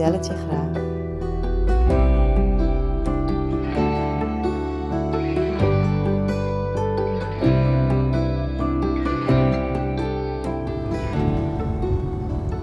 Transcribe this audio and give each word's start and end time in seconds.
vertel 0.00 0.36
graag. 0.48 0.68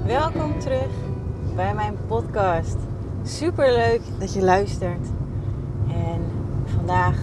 Welkom 0.06 0.60
terug 0.60 0.88
bij 1.56 1.74
mijn 1.74 1.98
podcast. 2.08 2.78
Super 3.24 3.72
leuk 3.72 4.02
dat 4.20 4.34
je 4.34 4.44
luistert. 4.44 5.08
En 5.88 6.22
vandaag 6.66 7.18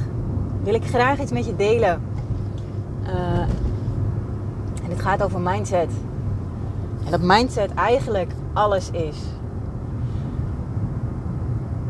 wil 0.62 0.74
ik 0.74 0.84
graag 0.84 1.20
iets 1.20 1.32
met 1.32 1.46
je 1.46 1.56
delen. 1.56 2.02
Uh, 3.06 3.38
en 4.82 4.90
het 4.90 5.01
gaat 5.01 5.23
over 5.23 5.40
mindset. 5.40 5.90
En 7.04 7.10
dat 7.10 7.23
mindset 7.23 7.74
eigenlijk 7.74 8.32
alles 8.52 8.90
is. 8.90 9.16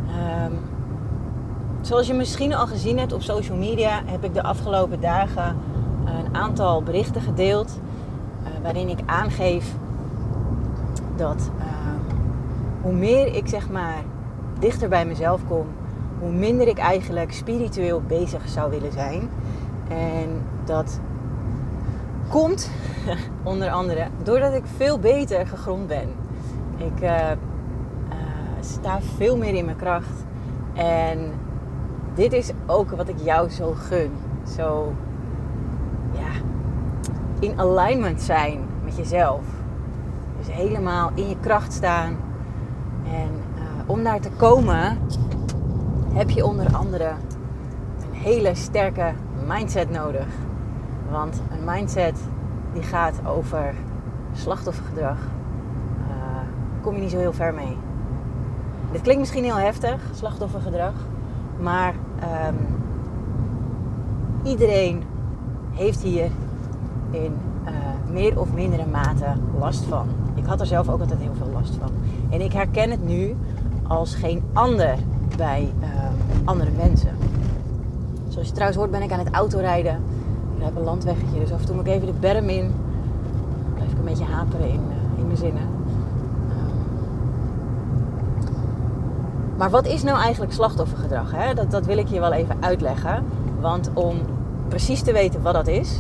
Um, 0.09 0.59
zoals 1.87 2.07
je 2.07 2.15
misschien 2.15 2.55
al 2.55 2.67
gezien 2.67 2.99
hebt 2.99 3.13
op 3.13 3.23
social 3.23 3.57
media, 3.57 4.03
heb 4.05 4.25
ik 4.25 4.35
de 4.35 4.43
afgelopen 4.43 5.01
dagen 5.01 5.57
een 6.05 6.35
aantal 6.35 6.83
berichten 6.83 7.21
gedeeld. 7.21 7.81
Uh, 8.43 8.49
waarin 8.63 8.89
ik 8.89 8.99
aangeef 9.07 9.75
dat 11.17 11.51
uh, 11.59 11.65
hoe 12.83 12.93
meer 12.93 13.35
ik 13.35 13.49
zeg 13.49 13.71
maar 13.71 14.03
dichter 14.59 14.89
bij 14.89 15.07
mezelf 15.07 15.41
kom, 15.49 15.67
hoe 16.19 16.33
minder 16.33 16.69
ik 16.69 16.79
eigenlijk 16.79 17.33
spiritueel 17.33 18.03
bezig 18.07 18.49
zou 18.49 18.71
willen 18.71 18.93
zijn. 18.93 19.29
En 19.89 20.43
dat 20.65 21.01
komt 22.29 22.71
onder 23.43 23.71
andere 23.71 24.07
doordat 24.23 24.53
ik 24.53 24.65
veel 24.77 24.99
beter 24.99 25.47
gegrond 25.47 25.87
ben. 25.87 26.09
Ik 26.77 27.03
uh, 27.03 27.31
sta 28.61 29.01
veel 29.17 29.37
meer 29.37 29.55
in 29.55 29.65
mijn 29.65 29.77
kracht. 29.77 30.25
En 30.75 31.33
dit 32.15 32.33
is 32.33 32.51
ook 32.67 32.91
wat 32.91 33.09
ik 33.09 33.19
jou 33.19 33.51
zo 33.51 33.73
gun. 33.73 34.13
Zo 34.57 34.93
ja, 36.13 36.41
in 37.39 37.61
alignment 37.61 38.23
zijn 38.23 38.61
met 38.85 38.97
jezelf. 38.97 39.43
Dus 40.39 40.55
helemaal 40.55 41.11
in 41.15 41.29
je 41.29 41.37
kracht 41.41 41.73
staan. 41.73 42.17
En 43.05 43.31
uh, 43.57 43.63
om 43.87 44.05
daar 44.05 44.21
te 44.21 44.31
komen 44.37 44.99
heb 46.13 46.31
je 46.31 46.47
onder 46.47 46.77
andere 46.77 47.09
een 47.99 48.19
hele 48.21 48.55
sterke 48.55 49.13
mindset 49.47 49.91
nodig. 49.91 50.27
Want 51.11 51.43
een 51.51 51.65
mindset 51.65 52.19
die 52.73 52.83
gaat 52.83 53.21
over 53.27 53.75
slachtoffergedrag. 54.33 55.19
Uh, 56.09 56.15
kom 56.83 56.95
je 56.95 57.01
niet 57.01 57.11
zo 57.11 57.19
heel 57.19 57.33
ver 57.33 57.55
mee. 57.55 57.77
Dit 58.93 59.03
klinkt 59.03 59.21
misschien 59.21 59.45
heel 59.45 59.59
heftig, 59.59 60.01
slachtoffergedrag. 60.15 60.93
Maar 61.61 61.95
um, 62.49 62.57
iedereen 64.43 65.03
heeft 65.73 66.03
hier 66.03 66.31
in 67.11 67.33
uh, 67.65 67.71
meer 68.13 68.41
of 68.41 68.53
mindere 68.53 68.87
mate 68.87 69.27
last 69.59 69.85
van. 69.85 70.07
Ik 70.35 70.45
had 70.45 70.61
er 70.61 70.67
zelf 70.67 70.89
ook 70.89 71.01
altijd 71.01 71.21
heel 71.21 71.35
veel 71.39 71.53
last 71.53 71.75
van. 71.81 71.91
En 72.31 72.41
ik 72.41 72.53
herken 72.53 72.91
het 72.91 73.07
nu 73.07 73.37
als 73.87 74.15
geen 74.15 74.43
ander 74.53 74.95
bij 75.37 75.73
uh, 75.81 75.89
andere 76.45 76.71
mensen. 76.77 77.11
Zoals 78.29 78.47
je 78.47 78.53
trouwens 78.53 78.79
hoort 78.79 78.91
ben 78.91 79.03
ik 79.03 79.13
aan 79.13 79.19
het 79.19 79.31
autorijden. 79.31 79.95
Ik 80.57 80.65
heb 80.65 80.77
een 80.77 80.83
landweggetje, 80.83 81.41
dus 81.41 81.53
af 81.53 81.61
en 81.61 81.67
toe 81.67 81.75
moet 81.75 81.87
ik 81.87 81.93
even 81.93 82.07
de 82.07 82.13
berm 82.21 82.49
in. 82.49 82.67
Dan 83.65 83.75
blijf 83.75 83.91
ik 83.91 83.99
een 83.99 84.05
beetje 84.05 84.25
haperen 84.25 84.69
in, 84.69 84.81
uh, 84.89 85.19
in 85.19 85.27
mijn 85.27 85.39
zinnen. 85.39 85.63
Um, 85.63 86.73
maar 89.57 89.71
wat 89.71 89.87
is 89.87 90.03
nou 90.03 90.19
eigenlijk 90.19 90.53
slachtoffergedrag? 90.53 91.33
Hè? 91.35 91.55
Dat, 91.55 91.71
dat 91.71 91.87
wil 91.87 91.99
ik 91.99 92.09
je 92.09 92.21
wel 92.21 92.33
even 92.33 92.57
uitleggen. 92.61 93.25
Want 93.61 93.91
om 93.95 94.17
precies 94.69 95.03
te 95.03 95.13
weten 95.13 95.43
wat 95.43 95.55
dat 95.55 95.67
is, 95.67 95.99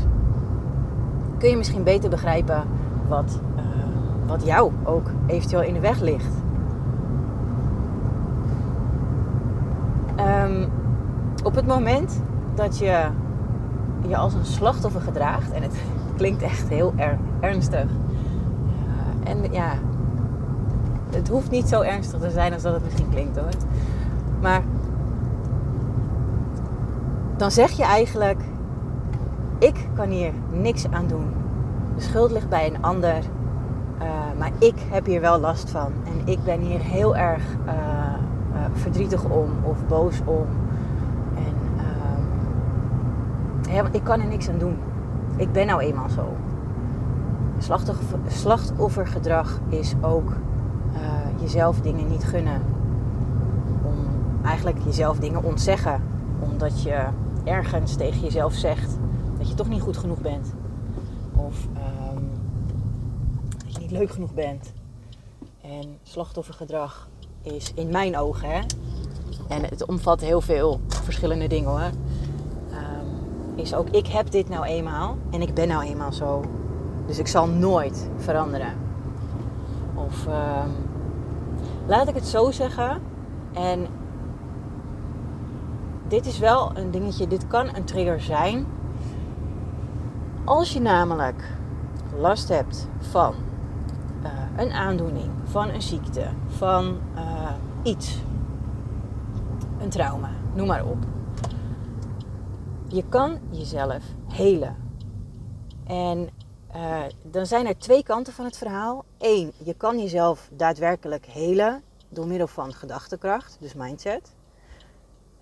kun 1.39 1.49
je 1.49 1.57
misschien 1.57 1.83
beter 1.83 2.11
begrijpen 2.11 2.63
wat, 3.09 3.41
uh, 3.57 3.63
wat 4.27 4.45
jou 4.45 4.73
ook 4.85 5.11
eventueel 5.27 5.63
in 5.63 5.75
de 5.75 5.81
weg 5.81 6.01
ligt. 6.01 6.35
Um, 10.19 10.69
op 11.43 11.55
het 11.55 11.67
moment 11.67 12.23
dat 12.55 12.79
je 12.79 13.07
je 14.09 14.17
als 14.17 14.35
een 14.35 14.45
slachtoffer 14.45 15.01
gedraagt, 15.01 15.53
en 15.53 15.63
het 15.63 15.77
klinkt 16.17 16.43
echt 16.43 16.69
heel 16.69 16.93
er, 16.97 17.19
ernstig. 17.41 17.85
Uh, 17.85 19.31
en 19.31 19.53
ja, 19.53 19.73
het 21.15 21.29
hoeft 21.29 21.51
niet 21.51 21.69
zo 21.69 21.81
ernstig 21.81 22.21
te 22.21 22.31
zijn 22.31 22.53
als 22.53 22.63
dat 22.63 22.75
het 22.75 22.85
misschien 22.85 23.11
klinkt 23.11 23.39
hoor. 23.39 23.49
Maar 24.41 24.63
dan 27.37 27.51
zeg 27.51 27.71
je 27.71 27.85
eigenlijk: 27.85 28.41
ik 29.59 29.89
kan 29.95 30.09
hier 30.09 30.33
niks 30.53 30.91
aan 30.91 31.07
doen. 31.07 31.33
De 31.97 32.03
schuld 32.03 32.31
ligt 32.31 32.49
bij 32.49 32.67
een 32.67 32.83
ander, 32.83 33.19
uh, 34.03 34.09
maar 34.39 34.51
ik 34.59 34.75
heb 34.91 35.07
hier 35.07 35.21
wel 35.21 35.39
last 35.39 35.71
van. 35.71 35.93
En 36.05 36.33
ik 36.33 36.45
ben 36.45 36.61
hier 36.61 36.81
heel 36.81 37.17
erg 37.17 37.43
uh, 37.67 37.73
verdrietig 38.73 39.25
om 39.25 39.51
of 39.63 39.87
boos 39.87 40.21
om. 40.25 40.47
En 41.37 41.55
ja, 43.73 43.85
ik 43.91 44.05
kan 44.05 44.21
er 44.21 44.27
niks 44.27 44.49
aan 44.49 44.59
doen. 44.59 44.77
Ik 45.37 45.53
ben 45.53 45.67
nou 45.67 45.81
eenmaal 45.81 46.09
zo. 46.09 46.29
Slachtoffer, 47.59 48.19
slachtoffergedrag 48.27 49.61
is 49.69 49.95
ook 50.01 50.33
jezelf 51.44 51.81
dingen 51.81 52.09
niet 52.09 52.25
gunnen. 52.25 52.62
Om 53.84 53.94
eigenlijk 54.44 54.78
jezelf 54.84 55.19
dingen 55.19 55.43
ontzeggen. 55.43 56.03
Omdat 56.41 56.82
je 56.82 57.06
ergens 57.44 57.94
tegen 57.94 58.21
jezelf 58.21 58.53
zegt 58.53 58.99
dat 59.38 59.49
je 59.49 59.55
toch 59.55 59.69
niet 59.69 59.81
goed 59.82 59.97
genoeg 59.97 60.21
bent. 60.21 60.55
Of 61.37 61.66
um, 62.15 62.31
dat 63.65 63.75
je 63.75 63.81
niet 63.81 63.91
leuk 63.91 64.10
genoeg 64.10 64.34
bent. 64.34 64.72
En 65.60 65.99
slachtoffergedrag 66.03 67.09
is 67.43 67.72
in 67.75 67.91
mijn 67.91 68.19
ogen, 68.19 68.49
hè, 68.49 68.61
en 69.49 69.62
het 69.65 69.87
omvat 69.87 70.21
heel 70.21 70.41
veel 70.41 70.81
verschillende 70.88 71.47
dingen 71.47 71.71
hoor. 71.71 71.91
Um, 72.71 73.59
is 73.59 73.75
ook, 73.75 73.88
ik 73.88 74.06
heb 74.06 74.31
dit 74.31 74.49
nou 74.49 74.65
eenmaal 74.65 75.16
en 75.31 75.43
ik 75.43 75.55
ben 75.55 75.69
nou 75.69 75.84
eenmaal 75.84 76.12
zo. 76.12 76.44
Dus 77.06 77.19
ik 77.19 77.26
zal 77.26 77.49
nooit 77.49 78.11
veranderen. 78.16 78.72
Of 79.94 80.26
um, 80.26 80.72
laat 81.87 82.09
ik 82.09 82.15
het 82.15 82.27
zo 82.27 82.50
zeggen. 82.50 83.03
En 83.53 83.87
dit 86.09 86.27
is 86.27 86.39
wel 86.39 86.77
een 86.77 86.91
dingetje, 86.91 87.27
dit 87.27 87.47
kan 87.47 87.77
een 87.77 87.84
trigger 87.84 88.21
zijn. 88.21 88.67
Als 90.44 90.73
je 90.73 90.81
namelijk 90.81 91.53
last 92.19 92.49
hebt 92.49 92.89
van 92.99 93.34
uh, 94.23 94.31
een 94.56 94.73
aandoening, 94.73 95.31
van 95.44 95.69
een 95.69 95.83
ziekte, 95.83 96.27
van 96.47 96.97
uh, 97.17 97.50
iets, 97.83 98.19
een 99.81 99.88
trauma, 99.88 100.31
noem 100.55 100.67
maar 100.67 100.85
op. 100.85 100.99
Je 102.88 103.05
kan 103.09 103.38
jezelf 103.50 104.03
helen. 104.26 104.76
En 105.87 106.29
uh, 106.76 107.03
dan 107.23 107.47
zijn 107.47 107.67
er 107.67 107.79
twee 107.79 108.03
kanten 108.03 108.32
van 108.32 108.44
het 108.44 108.56
verhaal. 108.56 109.05
Eén, 109.19 109.53
je 109.65 109.75
kan 109.75 109.99
jezelf 109.99 110.49
daadwerkelijk 110.53 111.26
helen 111.26 111.82
door 112.09 112.26
middel 112.26 112.47
van 112.47 112.73
gedachtekracht, 112.73 113.56
dus 113.61 113.75
mindset. 113.75 114.32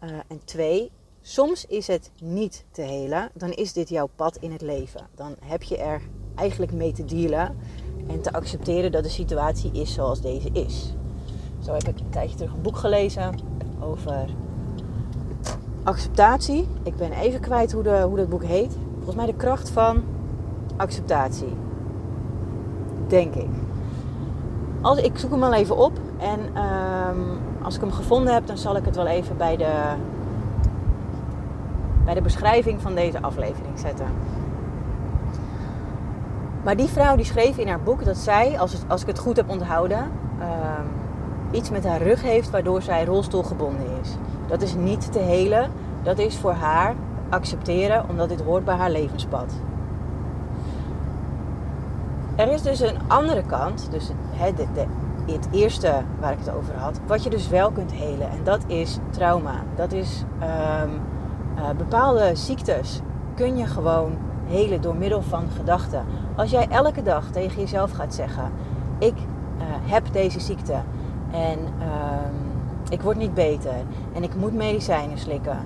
Uh, 0.05 0.11
en 0.29 0.41
twee, 0.45 0.91
soms 1.21 1.67
is 1.67 1.87
het 1.87 2.11
niet 2.21 2.65
te 2.71 2.83
helen. 2.83 3.31
Dan 3.35 3.51
is 3.51 3.73
dit 3.73 3.89
jouw 3.89 4.09
pad 4.17 4.37
in 4.37 4.53
het 4.53 4.63
leven. 4.63 5.09
Dan 5.15 5.37
heb 5.45 5.63
je 5.63 5.77
er 5.77 6.03
eigenlijk 6.35 6.73
mee 6.73 6.93
te 6.93 7.05
dealen 7.05 7.57
en 8.09 8.23
te 8.23 8.33
accepteren 8.33 8.93
dat 8.93 9.03
de 9.03 9.09
situatie 9.09 9.73
is 9.73 9.95
zoals 9.95 10.21
deze 10.21 10.49
is. 10.53 10.95
Zo 11.65 11.73
heb 11.73 11.89
ik 11.89 11.99
een 11.99 12.11
tijdje 12.11 12.37
terug 12.37 12.53
een 12.53 12.63
boek 12.63 12.77
gelezen 12.77 13.39
over 13.81 14.29
acceptatie. 15.83 16.69
Ik 16.83 16.97
ben 16.97 17.13
even 17.13 17.41
kwijt 17.41 17.73
hoe, 17.73 17.83
de, 17.83 18.01
hoe 18.01 18.17
dat 18.17 18.29
boek 18.29 18.45
heet. 18.45 18.77
Volgens 18.95 19.17
mij 19.17 19.27
de 19.27 19.37
kracht 19.37 19.71
van 19.71 20.05
acceptatie. 20.83 21.57
Denk 23.07 23.35
ik. 23.35 23.49
Als, 24.81 24.99
ik 24.99 25.19
zoek 25.19 25.31
hem 25.31 25.43
al 25.43 25.53
even 25.53 25.77
op. 25.77 25.93
En 26.19 26.41
ehm, 26.55 27.21
als 27.63 27.75
ik 27.75 27.81
hem 27.81 27.93
gevonden 27.93 28.35
heb, 28.35 28.47
dan 28.47 28.59
zal 28.59 28.77
ik 28.77 28.85
het 28.85 28.97
wel 28.97 29.07
even 29.07 29.37
bij 29.37 29.57
de, 29.57 29.73
bij 32.05 32.15
de 32.15 32.23
beschrijving 32.23 32.81
van 32.81 32.95
deze 32.95 33.23
aflevering 33.23 33.79
zetten. 33.79 34.07
Maar 36.65 36.77
die 36.77 36.89
vrouw 36.89 37.17
die 37.17 37.25
schreef 37.25 37.57
in 37.57 37.69
haar 37.69 37.81
boek 37.81 38.05
dat 38.05 38.17
zij, 38.17 38.59
als, 38.59 38.73
het, 38.73 38.85
als 38.89 39.01
ik 39.01 39.07
het 39.07 39.19
goed 39.19 39.37
heb 39.37 39.51
onthouden, 39.51 40.11
ehm, 40.39 40.87
iets 41.51 41.71
met 41.71 41.87
haar 41.87 42.03
rug 42.03 42.23
heeft 42.23 42.51
waardoor 42.51 42.83
zij 42.83 43.05
rolstoelgebonden 43.05 43.87
is. 44.03 44.17
Dat 44.47 44.63
is 44.63 44.75
niet 44.75 45.13
te 45.13 45.19
helen, 45.19 45.71
dat 46.03 46.19
is 46.19 46.37
voor 46.37 46.53
haar 46.53 46.95
accepteren 47.29 48.09
omdat 48.09 48.29
dit 48.29 48.41
hoort 48.41 48.65
bij 48.65 48.75
haar 48.75 48.91
levenspad. 48.91 49.55
Er 52.37 52.53
is 52.53 52.63
dus 52.63 52.81
een 52.81 52.99
andere 53.07 53.43
kant, 53.43 53.89
dus 53.91 54.11
het, 54.31 54.67
het 55.27 55.49
eerste 55.51 55.93
waar 56.21 56.33
ik 56.33 56.39
het 56.39 56.55
over 56.55 56.75
had, 56.75 57.01
wat 57.07 57.23
je 57.23 57.31
dus 57.31 57.49
wel 57.49 57.71
kunt 57.71 57.93
helen. 57.93 58.31
En 58.31 58.45
dat 58.45 58.65
is 58.67 58.99
trauma. 59.11 59.63
Dat 59.77 59.93
is 59.93 60.25
um, 60.83 61.01
uh, 61.59 61.71
bepaalde 61.77 62.31
ziektes 62.35 63.01
kun 63.35 63.57
je 63.57 63.67
gewoon 63.67 64.13
helen 64.47 64.81
door 64.81 64.97
middel 64.97 65.23
van 65.23 65.45
gedachten. 65.57 66.05
Als 66.37 66.51
jij 66.51 66.69
elke 66.69 67.03
dag 67.03 67.31
tegen 67.31 67.61
jezelf 67.61 67.91
gaat 67.91 68.15
zeggen: 68.15 68.53
Ik 68.99 69.15
uh, 69.17 69.63
heb 69.83 70.13
deze 70.13 70.41
ziekte 70.41 70.77
en 71.31 71.59
uh, 71.59 72.89
ik 72.91 73.03
word 73.03 73.17
niet 73.17 73.35
beter 73.35 73.75
en 74.13 74.23
ik 74.23 74.35
moet 74.35 74.55
medicijnen 74.55 75.19
slikken. 75.19 75.59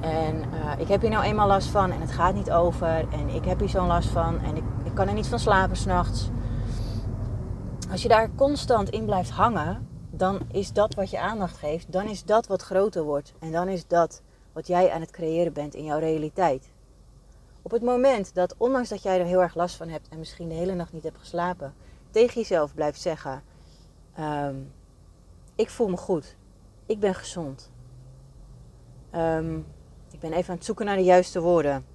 En 0.00 0.34
uh, 0.34 0.80
ik 0.80 0.88
heb 0.88 1.00
hier 1.00 1.10
nou 1.10 1.24
eenmaal 1.24 1.46
last 1.46 1.68
van 1.68 1.90
en 1.92 2.00
het 2.00 2.12
gaat 2.12 2.34
niet 2.34 2.50
over. 2.52 2.88
En 2.88 3.34
ik 3.34 3.44
heb 3.44 3.58
hier 3.58 3.68
zo'n 3.68 3.86
last 3.86 4.08
van 4.08 4.40
en 4.40 4.56
ik 4.56 4.62
kan 4.98 5.08
er 5.08 5.14
niet 5.14 5.26
van 5.26 5.38
slapen 5.38 5.76
s'nachts. 5.76 6.28
Als 7.90 8.02
je 8.02 8.08
daar 8.08 8.30
constant 8.34 8.90
in 8.90 9.04
blijft 9.04 9.30
hangen, 9.30 9.88
dan 10.10 10.40
is 10.52 10.72
dat 10.72 10.94
wat 10.94 11.10
je 11.10 11.20
aandacht 11.20 11.56
geeft. 11.56 11.92
Dan 11.92 12.08
is 12.08 12.24
dat 12.24 12.46
wat 12.46 12.62
groter 12.62 13.02
wordt. 13.02 13.32
En 13.38 13.52
dan 13.52 13.68
is 13.68 13.86
dat 13.86 14.22
wat 14.52 14.66
jij 14.66 14.90
aan 14.90 15.00
het 15.00 15.10
creëren 15.10 15.52
bent 15.52 15.74
in 15.74 15.84
jouw 15.84 15.98
realiteit. 15.98 16.70
Op 17.62 17.70
het 17.70 17.82
moment 17.82 18.34
dat, 18.34 18.54
ondanks 18.56 18.88
dat 18.88 19.02
jij 19.02 19.20
er 19.20 19.26
heel 19.26 19.42
erg 19.42 19.54
last 19.54 19.76
van 19.76 19.88
hebt 19.88 20.08
en 20.08 20.18
misschien 20.18 20.48
de 20.48 20.54
hele 20.54 20.74
nacht 20.74 20.92
niet 20.92 21.02
hebt 21.02 21.18
geslapen, 21.18 21.74
tegen 22.10 22.40
jezelf 22.40 22.74
blijft 22.74 23.00
zeggen: 23.00 23.42
um, 24.18 24.72
Ik 25.54 25.70
voel 25.70 25.88
me 25.88 25.96
goed, 25.96 26.36
ik 26.86 27.00
ben 27.00 27.14
gezond. 27.14 27.70
Um, 29.14 29.66
ik 30.10 30.20
ben 30.20 30.32
even 30.32 30.50
aan 30.50 30.56
het 30.56 30.64
zoeken 30.64 30.86
naar 30.86 30.96
de 30.96 31.02
juiste 31.04 31.40
woorden. 31.40 31.86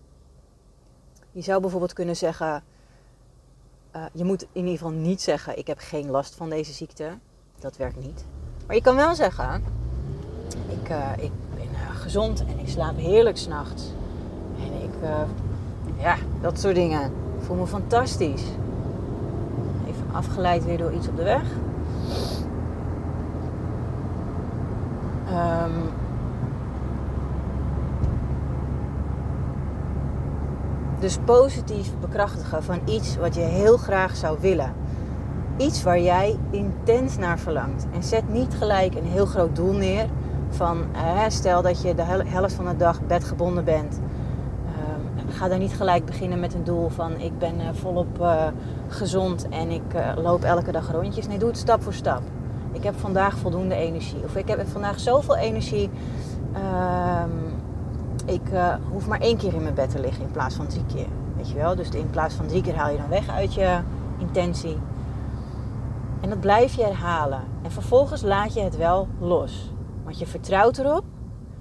Je 1.32 1.42
zou 1.42 1.62
bijvoorbeeld 1.62 1.94
kunnen 1.94 2.16
zeggen: 2.16 2.64
uh, 3.96 4.02
Je 4.12 4.24
moet 4.24 4.42
in 4.42 4.48
ieder 4.66 4.72
geval 4.72 4.92
niet 4.92 5.22
zeggen: 5.22 5.58
Ik 5.58 5.68
heb 5.68 5.78
geen 5.80 6.10
last 6.10 6.36
van 6.36 6.50
deze 6.50 6.74
ziekte. 6.74 7.10
Dat 7.60 7.78
werkt 7.78 8.04
niet. 8.04 8.26
Maar 8.68 8.76
je 8.76 8.82
kan 8.82 8.96
wel 8.96 9.16
zeggen: 9.16 9.64
Ik, 10.70 10.90
uh, 10.90 11.12
ik 11.18 11.32
ben 11.56 11.70
uh, 11.72 11.96
gezond 11.96 12.46
en 12.46 12.60
ik 12.60 12.70
slaap 12.70 12.98
heerlijk 12.98 13.38
s'nachts. 13.38 13.84
En 14.60 14.84
ik, 14.84 15.10
ja, 16.00 16.18
dat 16.42 16.60
soort 16.60 16.76
dingen. 16.76 17.02
Ik 17.04 17.44
voel 17.46 17.56
me 17.56 17.68
fantastisch. 17.68 18.44
Even 19.88 20.08
afgeleid 20.12 20.66
weer 20.66 20.78
door 20.78 20.94
iets 20.94 21.08
op 21.08 21.16
de 21.16 21.24
weg. 21.24 21.44
Um, 25.30 26.03
Dus 31.04 31.18
positief 31.26 31.92
bekrachtigen 32.00 32.64
van 32.64 32.80
iets 32.86 33.18
wat 33.18 33.36
je 33.36 33.42
heel 33.42 33.78
graag 33.78 34.16
zou 34.16 34.38
willen. 34.42 34.74
Iets 35.58 35.84
waar 35.84 36.00
jij 36.00 36.38
intens 36.52 37.18
naar 37.18 37.40
verlangt. 37.40 37.86
En 37.94 38.04
zet 38.04 38.30
niet 38.30 38.54
gelijk 38.58 38.96
een 38.96 39.06
heel 39.06 39.26
groot 39.26 39.56
doel 39.56 39.74
neer. 39.74 40.06
Van 40.50 40.86
eh, 40.94 41.24
stel 41.28 41.62
dat 41.62 41.82
je 41.82 41.96
de 41.96 42.04
helft 42.26 42.54
van 42.54 42.66
de 42.66 42.76
dag 42.76 43.02
bedgebonden 43.02 43.64
bent. 43.64 44.00
Uh, 44.66 45.34
ga 45.36 45.48
dan 45.48 45.60
niet 45.60 45.74
gelijk 45.74 46.06
beginnen 46.06 46.40
met 46.40 46.54
een 46.54 46.64
doel 46.64 46.90
van 46.90 47.20
ik 47.20 47.38
ben 47.38 47.56
uh, 47.56 47.68
volop 47.74 48.20
uh, 48.20 48.44
gezond 48.88 49.50
en 49.50 49.70
ik 49.70 49.84
loop 50.16 50.44
elke 50.44 50.72
dag 50.72 50.92
rondjes. 50.92 51.28
Nee, 51.28 51.38
doe 51.38 51.50
het 51.50 51.58
stap 51.58 51.84
voor 51.84 51.94
stap. 51.94 52.22
Ik 52.72 52.84
heb 52.84 53.00
vandaag 53.00 53.38
voldoende 53.38 53.76
energie. 53.76 54.24
Of 54.24 54.36
ik 54.36 54.48
heb 54.48 54.68
vandaag 54.68 55.00
zoveel 55.00 55.36
energie. 55.36 55.90
Ehm, 56.54 57.53
ik 58.26 58.52
uh, 58.52 58.76
hoef 58.92 59.08
maar 59.08 59.20
één 59.20 59.38
keer 59.38 59.54
in 59.54 59.62
mijn 59.62 59.74
bed 59.74 59.90
te 59.90 60.00
liggen 60.00 60.24
in 60.24 60.32
plaats 60.32 60.56
van 60.56 60.68
drie 60.68 60.86
keer. 60.86 61.08
Weet 61.36 61.50
je 61.50 61.56
wel? 61.56 61.76
Dus 61.76 61.90
in 61.90 62.10
plaats 62.10 62.36
van 62.36 62.48
drie 62.48 62.62
keer 62.62 62.76
haal 62.76 62.92
je 62.92 62.98
dan 62.98 63.10
weg 63.10 63.30
uit 63.30 63.54
je 63.54 63.82
intentie. 64.18 64.78
En 66.22 66.30
dat 66.30 66.40
blijf 66.40 66.74
je 66.74 66.84
herhalen. 66.84 67.44
En 67.62 67.72
vervolgens 67.72 68.22
laat 68.22 68.54
je 68.54 68.62
het 68.62 68.78
wel 68.78 69.08
los. 69.20 69.72
Want 70.04 70.20
je 70.20 70.28
vertrouwt 70.28 70.78
erop 70.78 71.04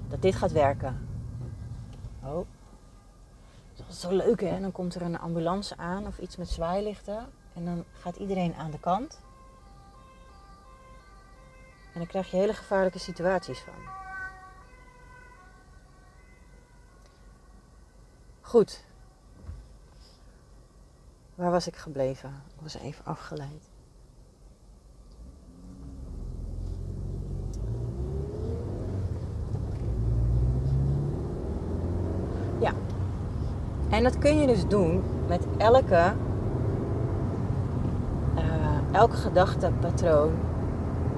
dat 0.08 0.22
dit 0.22 0.34
gaat 0.34 0.52
werken. 0.52 1.08
Oh. 2.24 2.46
Dat 3.76 3.86
is 3.88 4.00
zo 4.00 4.16
leuk 4.16 4.40
hè. 4.40 4.60
Dan 4.60 4.72
komt 4.72 4.94
er 4.94 5.02
een 5.02 5.18
ambulance 5.18 5.76
aan 5.76 6.06
of 6.06 6.18
iets 6.18 6.36
met 6.36 6.48
zwaailichten. 6.48 7.26
En 7.54 7.64
dan 7.64 7.84
gaat 7.92 8.16
iedereen 8.16 8.54
aan 8.54 8.70
de 8.70 8.80
kant. 8.80 9.20
En 11.92 11.98
dan 11.98 12.06
krijg 12.06 12.30
je 12.30 12.36
hele 12.36 12.54
gevaarlijke 12.54 12.98
situaties 12.98 13.58
van. 13.58 14.01
Goed. 18.52 18.84
Waar 21.34 21.50
was 21.50 21.66
ik 21.66 21.76
gebleven? 21.76 22.42
Ik 22.54 22.62
was 22.62 22.74
even 22.74 23.04
afgeleid. 23.04 23.70
Ja. 32.60 32.72
En 33.90 34.02
dat 34.02 34.18
kun 34.18 34.38
je 34.38 34.46
dus 34.46 34.66
doen 34.66 35.02
met 35.28 35.46
elke, 35.58 36.12
uh, 38.34 38.94
elk 38.94 39.14
gedachtepatroon 39.14 40.32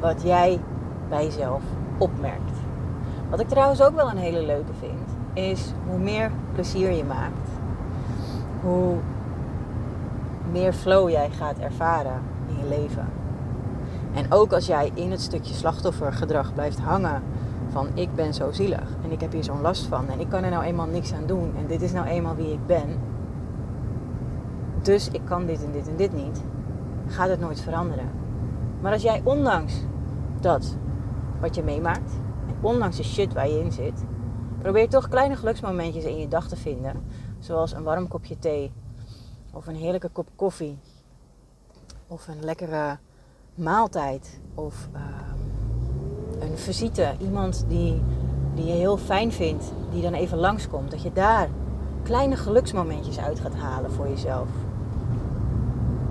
wat 0.01 0.23
jij 0.23 0.61
bij 1.09 1.25
jezelf 1.25 1.63
opmerkt. 1.99 2.59
Wat 3.31 3.41
ik 3.41 3.49
trouwens 3.49 3.83
ook 3.83 3.95
wel 3.95 4.11
een 4.11 4.17
hele 4.17 4.43
leuke 4.43 4.75
vind, 4.75 5.09
is 5.33 5.73
hoe 5.87 5.99
meer 5.99 6.31
plezier 6.55 6.91
je 6.91 7.05
maakt, 7.05 7.49
hoe 8.63 8.97
meer 10.53 10.73
flow 10.73 11.11
jij 11.11 11.31
gaat 11.31 11.59
ervaren 11.59 12.21
in 12.49 12.57
je 12.57 12.69
leven. 12.69 13.09
En 14.15 14.33
ook 14.33 14.53
als 14.53 14.67
jij 14.67 14.91
in 14.95 15.11
het 15.11 15.21
stukje 15.21 15.55
slachtoffergedrag 15.55 16.55
blijft 16.55 16.79
hangen 16.79 17.23
van 17.69 17.89
ik 17.95 18.15
ben 18.15 18.35
zo 18.35 18.53
zielig 18.53 18.89
en 19.05 19.11
ik 19.11 19.21
heb 19.21 19.33
hier 19.33 19.45
zo'n 19.45 19.61
last 19.61 19.87
van 19.87 20.09
en 20.09 20.21
ik 20.21 20.29
kan 20.29 20.45
er 20.45 20.51
nou 20.51 20.65
eenmaal 20.65 20.87
niks 20.87 21.13
aan 21.13 21.27
doen 21.27 21.53
en 21.57 21.67
dit 21.67 21.83
is 21.83 21.93
nou 21.93 22.07
eenmaal 22.07 22.35
wie 22.35 22.53
ik 22.53 22.67
ben. 22.67 22.99
Dus 24.83 25.09
ik 25.09 25.21
kan 25.25 25.47
dit 25.47 25.65
en 25.65 25.73
dit 25.73 25.89
en 25.89 25.97
dit 25.97 26.13
niet. 26.13 26.43
Gaat 27.07 27.29
het 27.29 27.41
nooit 27.41 27.61
veranderen. 27.61 28.11
Maar 28.81 28.93
als 28.93 29.03
jij 29.03 29.21
ondanks 29.25 29.85
dat 30.41 30.77
wat 31.41 31.55
je 31.55 31.63
meemaakt 31.63 32.13
en 32.49 32.55
ondanks 32.61 32.97
de 32.97 33.05
shit 33.05 33.33
waar 33.33 33.49
je 33.49 33.61
in 33.61 33.73
zit, 33.73 34.05
Probeer 34.65 34.89
toch 34.89 35.09
kleine 35.09 35.37
geluksmomentjes 35.37 36.05
in 36.05 36.19
je 36.19 36.29
dag 36.29 36.49
te 36.49 36.57
vinden. 36.57 37.05
Zoals 37.39 37.73
een 37.73 37.83
warm 37.83 38.09
kopje 38.09 38.39
thee. 38.39 38.73
Of 39.53 39.67
een 39.67 39.75
heerlijke 39.75 40.09
kop 40.09 40.29
koffie. 40.37 40.79
Of 42.07 42.29
een 42.29 42.45
lekkere 42.45 42.99
maaltijd. 43.55 44.41
Of 44.55 44.89
uh, 44.95 45.01
een 46.41 46.59
visite. 46.59 47.15
Iemand 47.19 47.65
die, 47.69 48.03
die 48.55 48.65
je 48.65 48.73
heel 48.73 48.97
fijn 48.97 49.33
vindt. 49.33 49.73
Die 49.91 50.03
dan 50.03 50.13
even 50.13 50.39
langskomt. 50.39 50.91
Dat 50.91 51.03
je 51.03 51.13
daar 51.13 51.49
kleine 52.03 52.37
geluksmomentjes 52.37 53.19
uit 53.19 53.41
gaat 53.41 53.55
halen 53.55 53.93
voor 53.93 54.09
jezelf. 54.09 54.49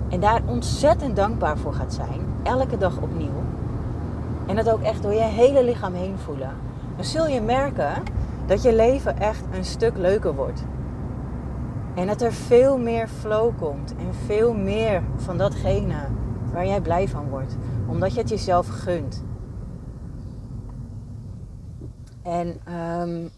En 0.08 0.20
daar 0.20 0.42
ontzettend 0.46 1.16
dankbaar 1.16 1.58
voor 1.58 1.74
gaat 1.74 1.92
zijn. 1.92 2.26
Elke 2.42 2.78
dag 2.78 2.96
opnieuw. 3.00 3.42
En 4.46 4.56
dat 4.56 4.70
ook 4.70 4.82
echt 4.82 5.02
door 5.02 5.14
je 5.14 5.20
hele 5.20 5.64
lichaam 5.64 5.94
heen 5.94 6.18
voelen. 6.18 6.56
Dan 6.96 7.04
zul 7.04 7.26
je 7.26 7.40
merken 7.40 8.02
dat 8.46 8.62
je 8.62 8.74
leven 8.74 9.18
echt 9.18 9.44
een 9.52 9.64
stuk 9.64 9.96
leuker 9.96 10.34
wordt. 10.34 10.64
En 11.94 12.06
dat 12.06 12.22
er 12.22 12.32
veel 12.32 12.78
meer 12.78 13.08
flow 13.08 13.58
komt 13.58 13.96
en 13.96 14.14
veel 14.14 14.54
meer 14.54 15.02
van 15.16 15.38
datgene 15.38 16.08
waar 16.52 16.66
jij 16.66 16.80
blij 16.80 17.08
van 17.08 17.28
wordt, 17.28 17.56
omdat 17.86 18.14
je 18.14 18.20
het 18.20 18.28
jezelf 18.28 18.68
gunt. 18.68 19.24
En 22.22 22.74
um, 22.74 23.30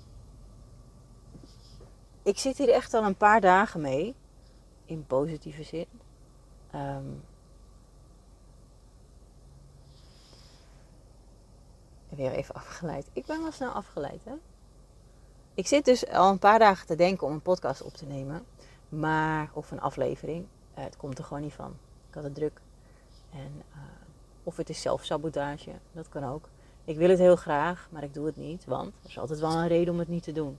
ik 2.23 2.39
zit 2.39 2.59
hier 2.59 2.73
echt 2.73 2.95
al 2.95 3.05
een 3.05 3.17
paar 3.17 3.41
dagen 3.41 3.81
mee, 3.81 4.15
in 4.85 5.07
positieve 5.07 5.63
zin. 5.63 5.87
Um, 6.75 7.23
weer 12.09 12.31
even 12.33 12.55
afgeleid. 12.55 13.11
Ik 13.13 13.27
ben 13.27 13.43
wel 13.43 13.53
snel 13.53 13.71
afgeleid, 13.71 14.25
hè? 14.25 14.33
Ik 15.57 15.67
zit 15.67 15.85
dus 15.85 16.07
al 16.09 16.31
een 16.31 16.39
paar 16.39 16.59
dagen 16.59 16.87
te 16.87 16.95
denken 16.95 17.27
om 17.27 17.33
een 17.33 17.43
podcast 17.43 17.83
op 17.83 17.95
te 17.95 18.07
nemen. 18.07 18.45
Maar, 18.89 19.51
of 19.53 19.71
een 19.71 19.81
aflevering. 19.81 20.47
Uh, 20.79 20.85
het 20.85 20.97
komt 20.97 21.19
er 21.19 21.25
gewoon 21.25 21.43
niet 21.43 21.53
van. 21.53 21.77
Ik 22.09 22.15
had 22.15 22.25
het 22.25 22.35
druk. 22.35 22.61
En, 23.31 23.63
uh, 23.71 23.79
of 24.43 24.57
het 24.57 24.69
is 24.69 24.81
zelfsabotage. 24.81 25.71
Dat 25.93 26.09
kan 26.09 26.25
ook. 26.25 26.49
Ik 26.85 26.97
wil 26.97 27.09
het 27.09 27.19
heel 27.19 27.37
graag, 27.37 27.89
maar 27.91 28.03
ik 28.03 28.15
doe 28.15 28.27
het 28.27 28.37
niet, 28.37 28.65
want 28.65 28.93
er 29.03 29.09
is 29.09 29.19
altijd 29.19 29.41
wel 29.41 29.53
een 29.53 29.69
reden 29.69 29.93
om 29.93 29.99
het 29.99 30.09
niet 30.09 30.23
te 30.23 30.33
doen. 30.33 30.59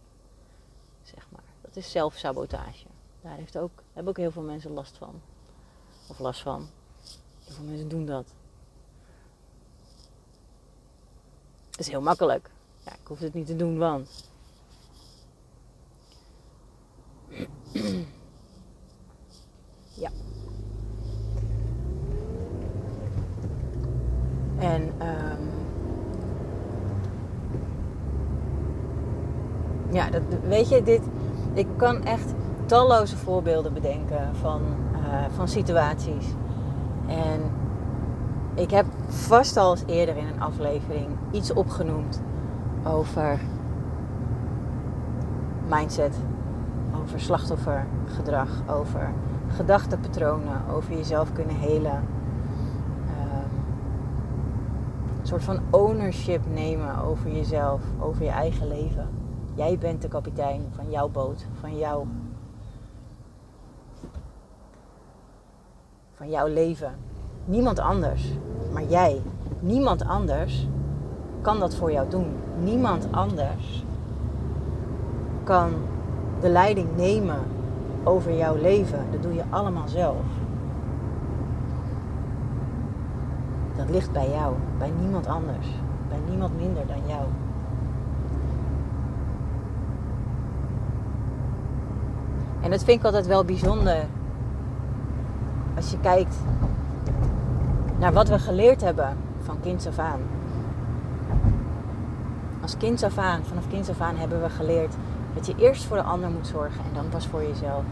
Zeg 1.04 1.28
maar. 1.32 1.44
Dat 1.62 1.76
is 1.76 1.92
zelfsabotage. 1.92 2.86
Daar 3.22 3.38
heeft 3.38 3.58
ook, 3.58 3.84
hebben 3.94 4.12
ook 4.12 4.18
heel 4.18 4.32
veel 4.32 4.42
mensen 4.42 4.72
last 4.72 4.98
van. 4.98 5.22
Of 6.08 6.20
last 6.20 6.42
van. 6.42 6.70
Heel 7.44 7.56
veel 7.56 7.66
mensen 7.66 7.90
doen 7.90 8.06
dat. 8.06 8.26
Het 11.70 11.80
is 11.80 11.88
heel 11.88 12.02
makkelijk. 12.02 12.50
Ja, 12.86 12.94
ik 12.94 13.08
hoef 13.08 13.20
het 13.20 13.34
niet 13.34 13.48
te 13.48 13.56
doen, 13.56 13.78
want. 13.78 14.26
ja. 19.94 20.12
En 24.60 25.08
um, 25.08 25.50
ja, 29.92 30.10
dat, 30.10 30.22
weet 30.58 30.70
je, 30.70 30.84
dit, 30.84 31.02
ik 31.54 31.68
kan 31.76 32.04
echt 32.04 32.34
talloze 32.66 33.18
voorbeelden 33.18 33.74
bedenken 33.74 34.36
van, 34.36 34.62
uh, 34.94 35.26
van 35.36 35.48
situaties. 35.48 36.26
En 37.08 37.42
ik 38.54 38.72
heb 38.72 38.86
vast 39.08 39.58
al 39.58 39.72
eens 39.72 39.84
eerder 39.86 40.18
in 40.18 40.28
een 40.28 40.42
aflevering 40.42 41.08
iets 41.32 41.54
opgenoemd 41.54 42.22
over 42.84 43.40
mindset, 45.70 46.16
over 47.02 47.20
slachtoffergedrag, 47.20 48.50
over 48.70 49.12
gedachtenpatronen, 49.48 50.62
over 50.72 50.94
jezelf 50.94 51.34
kunnen 51.34 51.56
helen. 51.56 52.04
Ehm, 53.08 53.54
een 55.20 55.28
soort 55.28 55.44
van 55.44 55.60
ownership 55.70 56.42
nemen 56.54 57.04
over 57.04 57.32
jezelf, 57.32 57.82
over 58.00 58.24
je 58.24 58.30
eigen 58.30 58.68
leven. 58.68 59.26
Jij 59.58 59.78
bent 59.78 60.02
de 60.02 60.08
kapitein 60.08 60.62
van 60.76 60.92
jouw 60.92 61.10
boot, 61.10 61.46
van 61.60 61.78
jouw, 61.78 62.08
van 66.14 66.30
jouw 66.30 66.48
leven. 66.48 66.96
Niemand 67.46 67.80
anders, 67.80 68.32
maar 68.74 68.84
jij. 68.84 69.22
Niemand 69.60 70.06
anders 70.06 70.68
kan 71.42 71.60
dat 71.60 71.76
voor 71.76 71.92
jou 71.92 72.10
doen. 72.10 72.36
Niemand 72.64 73.08
anders 73.12 73.86
kan 75.44 75.74
de 76.40 76.50
leiding 76.50 76.96
nemen 76.96 77.40
over 78.04 78.34
jouw 78.34 78.56
leven. 78.56 79.06
Dat 79.12 79.22
doe 79.22 79.34
je 79.34 79.44
allemaal 79.50 79.88
zelf. 79.88 80.26
Dat 83.78 83.90
ligt 83.90 84.12
bij 84.12 84.30
jou, 84.30 84.56
bij 84.78 84.92
niemand 85.02 85.28
anders, 85.28 85.68
bij 86.10 86.20
niemand 86.30 86.58
minder 86.58 86.88
dan 86.88 87.08
jou. 87.08 87.26
En 92.68 92.74
dat 92.74 92.84
vind 92.84 93.00
ik 93.00 93.06
altijd 93.06 93.28
wel 93.28 93.46
bijzonder. 93.46 94.06
Als 95.76 95.92
je 95.92 96.00
kijkt 96.00 96.36
naar 97.98 98.14
wat 98.14 98.28
we 98.28 98.40
geleerd 98.40 98.82
hebben 98.82 99.18
van 99.42 99.60
kinds 99.60 99.88
af 99.88 100.00
aan. 100.00 100.20
Als 102.62 102.78
kinds 102.78 103.04
af 103.04 103.18
aan, 103.18 103.44
vanaf 103.44 103.68
kinds 103.68 103.90
af 103.90 104.02
aan 104.02 104.16
hebben 104.16 104.42
we 104.42 104.50
geleerd 104.50 104.94
dat 105.34 105.46
je 105.46 105.56
eerst 105.58 105.84
voor 105.84 105.98
de 105.98 106.04
ander 106.04 106.30
moet 106.30 106.48
zorgen 106.48 106.84
en 106.84 106.94
dan 106.94 107.10
pas 107.10 107.28
voor 107.28 107.42
jezelf. 107.42 107.84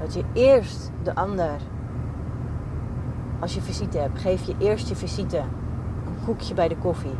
Dat 0.00 0.14
je 0.14 0.24
eerst 0.32 0.90
de 1.02 1.14
ander, 1.14 1.56
als 3.38 3.54
je 3.54 3.60
visite 3.60 3.98
hebt, 3.98 4.18
geef 4.18 4.42
je 4.42 4.54
eerst 4.58 4.88
je 4.88 4.96
visite 4.96 5.38
een 6.06 6.24
koekje 6.24 6.54
bij 6.54 6.68
de 6.68 6.76
koffie. 6.76 7.16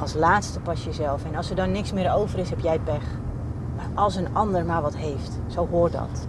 Als 0.00 0.14
laatste 0.14 0.60
pas 0.60 0.84
jezelf. 0.84 1.24
En 1.24 1.36
als 1.36 1.50
er 1.50 1.56
dan 1.56 1.70
niks 1.70 1.92
meer 1.92 2.12
over 2.14 2.38
is, 2.38 2.50
heb 2.50 2.60
jij 2.60 2.78
pech. 2.78 3.18
Als 3.94 4.16
een 4.16 4.34
ander 4.34 4.64
maar 4.64 4.82
wat 4.82 4.96
heeft, 4.96 5.38
zo 5.46 5.66
hoort 5.66 5.92
dat. 5.92 6.28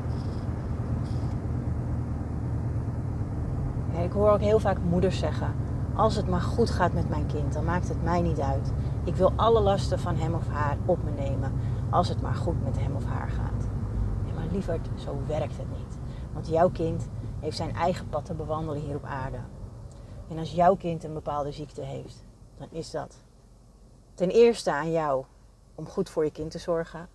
ik 4.04 4.12
hoor 4.12 4.30
ook 4.30 4.40
heel 4.40 4.60
vaak 4.60 4.78
moeders 4.90 5.20
zeggen: 5.20 5.56
Als 5.96 6.16
het 6.16 6.30
maar 6.30 6.42
goed 6.42 6.70
gaat 6.70 6.94
met 6.94 7.10
mijn 7.10 7.26
kind, 7.26 7.54
dan 7.54 7.66
maakt 7.66 7.88
het 7.88 8.04
mij 8.04 8.22
niet 8.22 8.40
uit. 8.40 8.72
Ik 9.04 9.16
wil 9.16 9.34
alle 9.36 9.62
lasten 9.62 10.00
van 10.00 10.16
hem 10.16 10.34
of 10.34 10.48
haar 10.48 10.78
op 10.86 11.04
me 11.04 11.12
nemen. 11.12 11.54
Als 11.90 12.08
het 12.08 12.22
maar 12.22 12.36
goed 12.36 12.64
met 12.64 12.80
hem 12.80 12.96
of 12.96 13.06
haar 13.06 13.30
gaat. 13.30 13.68
Ja, 14.26 14.34
maar 14.34 14.48
lieverd, 14.52 14.90
zo 14.96 15.20
werkt 15.28 15.58
het 15.58 15.70
niet. 15.78 15.98
Want 16.34 16.48
jouw 16.48 16.70
kind 16.70 17.08
heeft 17.40 17.58
zijn 17.58 17.76
eigen 17.76 18.10
pad 18.10 18.26
te 18.26 18.34
bewandelen 18.34 18.82
hier 18.82 18.96
op 18.96 19.06
aarde. 19.06 19.38
En 20.30 20.38
als 20.38 20.52
jouw 20.52 20.76
kind 20.76 21.04
een 21.04 21.14
bepaalde 21.14 21.52
ziekte 21.52 21.82
heeft, 21.82 22.24
dan 22.58 22.68
is 22.72 22.92
dat 22.92 23.24
ten 24.14 24.30
eerste 24.30 24.72
aan 24.72 24.92
jou 24.92 25.26
om 25.76 25.88
goed 25.88 26.10
voor 26.10 26.24
je 26.24 26.32
kind 26.32 26.52
te 26.52 26.60
zorgen. 26.60 27.08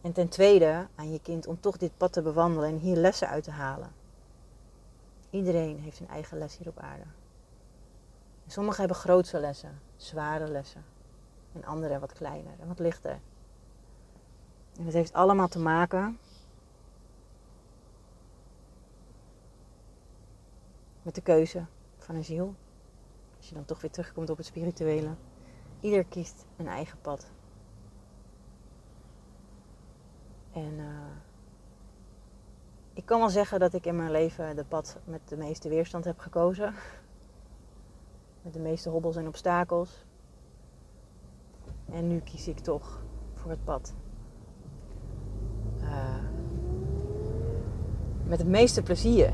En 0.00 0.12
ten 0.12 0.28
tweede 0.28 0.86
aan 0.94 1.12
je 1.12 1.20
kind 1.20 1.46
om 1.46 1.60
toch 1.60 1.76
dit 1.76 1.96
pad 1.96 2.12
te 2.12 2.22
bewandelen 2.22 2.68
en 2.68 2.78
hier 2.78 2.96
lessen 2.96 3.28
uit 3.28 3.44
te 3.44 3.50
halen. 3.50 3.92
Iedereen 5.30 5.78
heeft 5.78 6.00
een 6.00 6.08
eigen 6.08 6.38
les 6.38 6.58
hier 6.58 6.68
op 6.68 6.78
aarde. 6.78 7.04
sommigen 8.46 8.78
hebben 8.78 8.96
grootse 8.96 9.40
lessen, 9.40 9.80
zware 9.96 10.48
lessen. 10.48 10.84
En 11.52 11.64
anderen 11.64 12.00
wat 12.00 12.12
kleiner 12.12 12.52
en 12.60 12.68
wat 12.68 12.78
lichter. 12.78 13.20
En 14.78 14.84
het 14.84 14.94
heeft 14.94 15.12
allemaal 15.12 15.48
te 15.48 15.58
maken 15.58 16.18
met 21.02 21.14
de 21.14 21.20
keuze 21.20 21.66
van 21.98 22.14
een 22.14 22.24
ziel. 22.24 22.54
Als 23.36 23.48
je 23.48 23.54
dan 23.54 23.64
toch 23.64 23.80
weer 23.80 23.90
terugkomt 23.90 24.30
op 24.30 24.36
het 24.36 24.46
spirituele. 24.46 25.14
Ieder 25.80 26.04
kiest 26.04 26.44
een 26.56 26.68
eigen 26.68 27.00
pad. 27.00 27.30
En 30.58 30.78
uh, 30.78 30.84
ik 32.92 33.06
kan 33.06 33.18
wel 33.18 33.28
zeggen 33.28 33.60
dat 33.60 33.74
ik 33.74 33.86
in 33.86 33.96
mijn 33.96 34.10
leven 34.10 34.56
de 34.56 34.64
pad 34.64 34.98
met 35.04 35.20
de 35.28 35.36
meeste 35.36 35.68
weerstand 35.68 36.04
heb 36.04 36.18
gekozen. 36.18 36.74
Met 38.42 38.52
de 38.52 38.58
meeste 38.58 38.88
hobbels 38.88 39.16
en 39.16 39.26
obstakels. 39.26 40.04
En 41.90 42.08
nu 42.08 42.18
kies 42.18 42.48
ik 42.48 42.58
toch 42.58 43.02
voor 43.34 43.50
het 43.50 43.64
pad. 43.64 43.94
Uh, 45.80 46.14
met 48.24 48.38
het 48.38 48.48
meeste 48.48 48.82
plezier. 48.82 49.32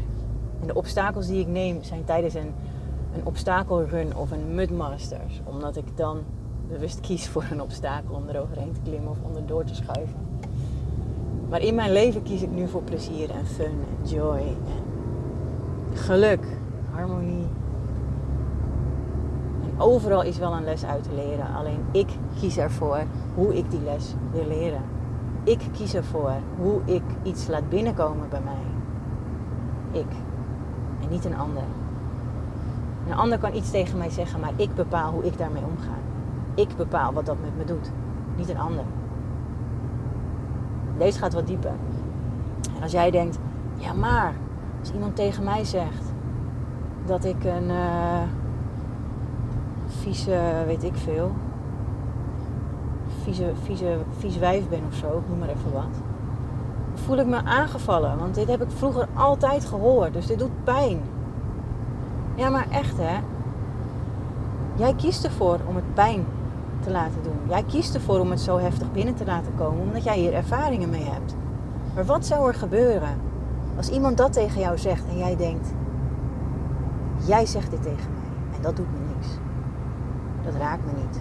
En 0.61 0.67
de 0.67 0.75
obstakels 0.75 1.27
die 1.27 1.41
ik 1.41 1.47
neem 1.47 1.83
zijn 1.83 2.05
tijdens 2.05 2.35
een, 2.35 2.55
een 3.15 3.27
obstakelrun 3.27 4.17
of 4.17 4.31
een 4.31 4.55
mudmasters. 4.55 5.41
Omdat 5.45 5.77
ik 5.77 5.97
dan 5.97 6.25
bewust 6.69 7.01
kies 7.01 7.29
voor 7.29 7.47
een 7.51 7.63
obstakel 7.63 8.15
om 8.15 8.29
eroverheen 8.29 8.73
te 8.73 8.81
klimmen 8.81 9.11
of 9.11 9.23
onderdoor 9.23 9.65
te 9.65 9.75
schuiven. 9.75 10.44
Maar 11.49 11.61
in 11.61 11.75
mijn 11.75 11.93
leven 11.93 12.23
kies 12.23 12.43
ik 12.43 12.51
nu 12.51 12.69
voor 12.69 12.83
plezier 12.83 13.31
en 13.31 13.47
fun 13.47 13.65
en 13.65 14.09
joy 14.09 14.39
en 14.39 14.95
geluk, 15.95 16.47
harmonie. 16.91 17.47
En 19.63 19.81
overal 19.81 20.23
is 20.23 20.39
wel 20.39 20.53
een 20.53 20.65
les 20.65 20.85
uit 20.85 21.03
te 21.03 21.15
leren. 21.15 21.55
Alleen 21.55 21.85
ik 21.91 22.09
kies 22.41 22.57
ervoor 22.57 23.03
hoe 23.35 23.57
ik 23.57 23.71
die 23.71 23.83
les 23.83 24.15
wil 24.33 24.47
leren. 24.47 24.83
Ik 25.45 25.61
kies 25.73 25.95
ervoor 25.95 26.33
hoe 26.57 26.81
ik 26.85 27.03
iets 27.23 27.47
laat 27.47 27.69
binnenkomen 27.69 28.29
bij 28.29 28.41
mij. 28.45 28.65
Ik. 30.01 30.11
En 31.03 31.09
niet 31.11 31.25
een 31.25 31.37
ander. 31.37 31.63
Een 33.07 33.15
ander 33.15 33.39
kan 33.39 33.55
iets 33.55 33.71
tegen 33.71 33.99
mij 33.99 34.11
zeggen, 34.11 34.41
maar 34.41 34.53
ik 34.57 34.75
bepaal 34.75 35.13
hoe 35.13 35.25
ik 35.25 35.39
daarmee 35.39 35.63
omga. 35.63 35.95
Ik 36.55 36.77
bepaal 36.77 37.13
wat 37.13 37.27
dat 37.27 37.37
met 37.41 37.57
me 37.57 37.65
doet. 37.65 37.91
Niet 38.37 38.49
een 38.49 38.59
ander. 38.59 38.85
Deze 40.99 41.19
gaat 41.19 41.35
wat 41.35 41.47
dieper. 41.47 41.73
En 42.77 42.83
als 42.83 42.93
jij 42.93 43.11
denkt, 43.11 43.39
ja 43.77 43.93
maar, 43.93 44.33
als 44.81 44.93
iemand 44.93 45.17
tegen 45.17 45.45
mij 45.45 45.65
zegt 45.65 46.13
dat 47.07 47.25
ik 47.25 47.45
een 47.45 47.71
uh, 47.71 48.23
vieze, 49.87 50.63
weet 50.67 50.85
ik 50.85 50.97
veel, 50.97 51.33
vieze, 53.23 53.53
vieze, 53.63 53.97
vieze 54.19 54.39
wijf 54.39 54.69
ben 54.69 54.83
of 54.89 54.95
zo, 54.95 55.23
noem 55.29 55.39
maar 55.39 55.49
even 55.49 55.73
wat. 55.73 56.03
Voel 56.95 57.19
ik 57.19 57.27
me 57.27 57.45
aangevallen, 57.45 58.19
want 58.19 58.35
dit 58.35 58.49
heb 58.49 58.63
ik 58.63 58.71
vroeger 58.71 59.09
altijd 59.15 59.65
gehoord, 59.65 60.13
dus 60.13 60.27
dit 60.27 60.39
doet 60.39 60.65
pijn. 60.65 61.01
Ja, 62.35 62.49
maar 62.49 62.67
echt 62.71 62.97
hè. 62.97 63.19
Jij 64.75 64.95
kiest 64.95 65.25
ervoor 65.25 65.59
om 65.67 65.75
het 65.75 65.95
pijn 65.95 66.25
te 66.85 66.91
laten 66.91 67.23
doen. 67.23 67.39
Jij 67.49 67.63
kiest 67.63 67.95
ervoor 67.95 68.19
om 68.19 68.31
het 68.31 68.41
zo 68.41 68.59
heftig 68.59 68.93
binnen 68.93 69.15
te 69.15 69.25
laten 69.25 69.55
komen, 69.55 69.83
omdat 69.83 70.05
jij 70.05 70.19
hier 70.19 70.35
ervaringen 70.35 70.91
mee 70.91 71.05
hebt. 71.05 71.35
Maar 71.95 72.05
wat 72.05 72.27
zou 72.27 72.49
er 72.49 72.55
gebeuren 72.55 73.21
als 73.77 73.89
iemand 73.89 74.17
dat 74.17 74.33
tegen 74.33 74.61
jou 74.61 74.79
zegt 74.79 75.09
en 75.09 75.19
jij 75.19 75.37
denkt: 75.37 75.73
Jij 77.27 77.47
zegt 77.47 77.71
dit 77.71 77.83
tegen 77.83 78.11
mij 78.13 78.57
en 78.57 78.63
dat 78.63 78.77
doet 78.77 78.93
me 78.93 79.15
niks. 79.15 79.29
Dat 80.45 80.55
raakt 80.55 80.85
me 80.85 80.93
niet. 81.03 81.21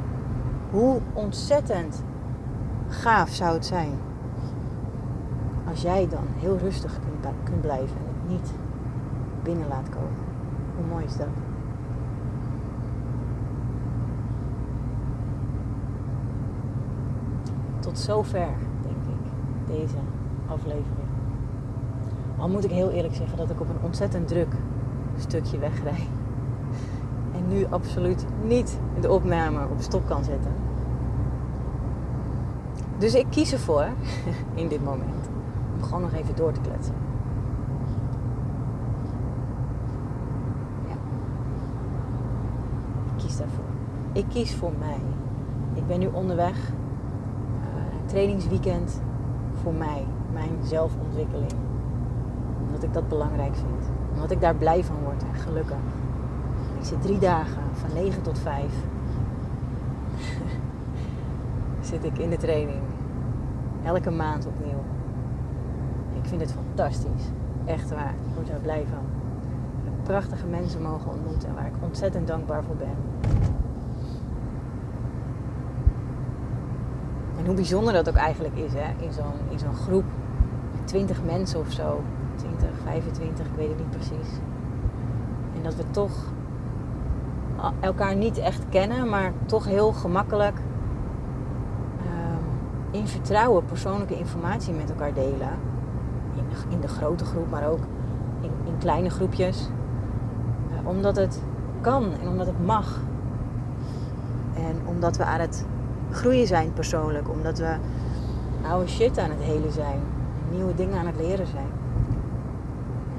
Hoe 0.72 1.00
ontzettend 1.14 2.04
gaaf 2.88 3.30
zou 3.30 3.54
het 3.54 3.66
zijn 3.66 4.00
als 5.70 5.82
jij 5.82 6.08
dan 6.10 6.26
heel 6.38 6.58
rustig 6.58 7.00
kunt, 7.44 7.62
blijven 7.62 7.98
en 7.98 8.14
het 8.14 8.30
niet 8.30 8.52
binnen 9.44 9.68
laat 9.68 9.90
komen. 9.90 10.18
Hoe 10.76 10.86
mooi 10.86 11.06
is 11.06 11.18
dat? 11.18 11.28
Tot 17.84 18.00
zover, 18.00 18.48
denk 18.82 19.04
ik, 19.06 19.32
deze 19.68 19.98
aflevering. 20.48 21.08
Al 22.38 22.50
moet 22.50 22.64
ik 22.64 22.72
heel 22.72 22.90
eerlijk 22.90 23.16
zeggen 23.16 23.38
dat 23.38 23.50
ik 23.50 23.62
op 23.62 23.70
een 23.70 23.82
ontzettend 23.84 24.28
druk 24.28 24.56
stukje 25.18 25.60
wegrij. 25.60 26.08
En 27.36 27.48
nu 27.48 27.66
absoluut 27.70 28.26
niet 28.44 28.80
de 29.02 29.12
opname 29.12 29.68
op 29.72 29.82
stop 29.82 30.08
kan 30.08 30.24
zetten. 30.24 30.52
Dus 32.98 33.16
ik 33.16 33.26
kies 33.30 33.54
ervoor, 33.54 33.88
in 34.62 34.68
dit 34.68 34.84
moment, 34.84 35.30
om 35.76 35.84
gewoon 35.84 36.02
nog 36.02 36.14
even 36.14 36.36
door 36.36 36.52
te 36.52 36.60
kletsen. 36.62 36.96
Ja. 40.88 40.94
Ik 43.06 43.24
kies 43.24 43.38
daarvoor. 43.38 43.64
Ik 44.12 44.26
kies 44.30 44.56
voor 44.56 44.72
mij. 44.80 45.00
Ik 45.74 45.88
ben 45.88 46.00
nu 46.00 46.10
onderweg. 46.14 46.72
Trainingsweekend 48.14 49.02
voor 49.62 49.74
mij. 49.74 50.06
Mijn 50.34 50.52
zelfontwikkeling. 50.64 51.52
Omdat 52.66 52.84
ik 52.84 52.94
dat 52.94 53.08
belangrijk 53.08 53.56
vind. 53.56 53.90
Omdat 54.14 54.32
ik 54.32 54.42
daar 54.42 54.56
blij 54.56 54.84
van 54.84 54.96
word 55.04 55.24
en 55.24 55.36
gelukkig. 55.36 55.78
Ik 56.80 56.86
zit 56.86 57.02
drie 57.02 57.20
dagen 57.20 57.62
van 57.72 57.94
9 57.94 58.22
tot 58.22 58.40
5. 58.40 58.74
zit 61.92 62.04
ik 62.04 62.18
in 62.18 62.30
de 62.30 62.38
training. 62.38 62.82
Elke 63.84 64.12
maand 64.12 64.48
opnieuw. 64.48 64.84
Ik 66.14 66.26
vind 66.26 66.42
het 66.42 66.52
fantastisch. 66.54 67.26
Echt 67.66 67.90
waar. 67.90 68.14
Ik 68.28 68.36
word 68.36 68.50
er 68.50 68.60
blij 68.62 68.86
van. 68.90 69.06
Prachtige 70.04 70.46
mensen 70.46 70.82
mogen 70.82 71.12
ontmoeten 71.12 71.54
waar 71.56 71.68
ik 71.68 71.84
ontzettend 71.84 72.28
dankbaar 72.28 72.64
voor 72.64 72.76
ben. 72.76 72.96
En 77.44 77.50
hoe 77.50 77.58
bijzonder 77.58 77.94
dat 77.94 78.10
ook 78.10 78.16
eigenlijk 78.16 78.56
is, 78.56 78.74
hè? 78.74 79.06
In 79.06 79.60
zo'n, 79.60 79.76
groep. 79.76 80.04
20 80.84 81.24
mensen 81.24 81.60
of 81.60 81.72
zo. 81.72 82.02
20, 82.36 82.70
25, 82.84 83.46
ik 83.46 83.52
weet 83.56 83.68
het 83.68 83.78
niet 83.78 83.90
precies. 83.90 84.30
En 85.56 85.64
dat 85.64 85.76
we 85.76 85.84
toch 85.92 86.12
elkaar 87.80 88.16
niet 88.16 88.38
echt 88.38 88.66
kennen, 88.70 89.10
maar 89.10 89.32
toch 89.46 89.66
heel 89.66 89.92
gemakkelijk 89.92 90.58
uh, 92.06 93.00
in 93.00 93.08
vertrouwen 93.08 93.66
persoonlijke 93.66 94.18
informatie 94.18 94.74
met 94.74 94.90
elkaar 94.90 95.14
delen. 95.14 95.50
In 96.36 96.44
de, 96.50 96.56
in 96.70 96.80
de 96.80 96.88
grote 96.88 97.26
groep, 97.26 97.50
maar 97.50 97.68
ook 97.68 97.82
in, 98.42 98.52
in 98.64 98.78
kleine 98.78 99.10
groepjes. 99.10 99.70
Uh, 100.72 100.88
omdat 100.88 101.16
het 101.16 101.42
kan 101.82 102.04
en 102.22 102.28
omdat 102.28 102.48
het 102.48 102.66
mag. 102.66 103.00
En 104.54 104.76
omdat 104.86 105.18
we 105.18 105.24
aan 105.24 105.40
het 105.40 105.66
groeien 106.14 106.48
zijn 106.48 106.74
persoonlijk. 106.74 107.30
Omdat 107.30 107.58
we 107.58 107.76
oude 108.68 108.88
shit 108.88 109.18
aan 109.18 109.30
het 109.30 109.42
helen 109.42 109.72
zijn. 109.72 110.00
Nieuwe 110.52 110.76
dingen 110.76 110.98
aan 110.98 111.06
het 111.06 111.18
leren 111.18 111.48
zijn. 111.48 111.68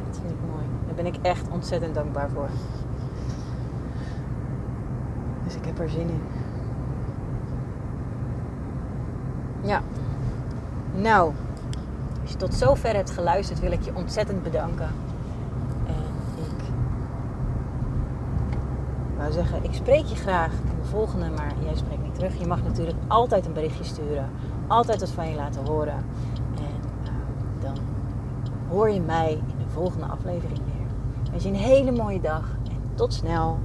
Dat 0.07 0.19
vind 0.21 0.31
ik 0.31 0.39
mooi. 0.53 0.65
Daar 0.87 0.95
ben 0.95 1.07
ik 1.07 1.17
echt 1.23 1.49
ontzettend 1.51 1.95
dankbaar 1.95 2.29
voor. 2.35 2.49
Dus 5.45 5.55
ik 5.55 5.65
heb 5.65 5.79
er 5.79 5.91
zin 5.91 6.09
in. 6.09 6.23
Ja. 9.61 9.81
Nou, 10.95 11.33
als 12.23 12.31
je 12.31 12.37
tot 12.37 12.55
zover 12.55 12.95
hebt 12.95 13.11
geluisterd, 13.11 13.61
wil 13.61 13.73
ik 13.73 13.83
je 13.83 13.95
ontzettend 13.95 14.43
bedanken. 14.43 14.89
En 15.87 15.95
ik 16.37 16.65
wou 19.17 19.33
zeggen, 19.33 19.65
ik 19.65 19.75
spreek 19.75 20.05
je 20.05 20.15
graag 20.15 20.53
in 20.53 20.79
de 20.83 20.89
volgende, 20.89 21.31
maar 21.37 21.53
jij 21.65 21.75
spreekt 21.75 22.04
terug. 22.15 22.39
Je 22.39 22.47
mag 22.47 22.63
natuurlijk 22.63 22.99
altijd 23.09 23.47
een 23.47 23.53
berichtje 23.53 23.85
sturen. 23.85 24.31
Altijd 24.67 25.01
wat 25.01 25.11
van 25.11 25.29
je 25.29 25.37
laten 25.37 25.67
horen. 25.67 26.05
En 26.57 26.81
uh, 27.03 27.11
dan 27.63 27.77
hoor 28.69 28.91
je 28.91 29.01
mij 29.01 29.33
in 29.33 29.59
de 29.59 29.69
volgende 29.73 30.07
aflevering 30.07 30.59
weer. 30.59 30.87
Wens 31.31 31.43
je 31.43 31.49
een 31.49 31.55
hele 31.55 31.93
mooie 31.93 32.21
dag 32.21 32.57
en 32.69 32.81
tot 32.95 33.15
snel. 33.15 33.59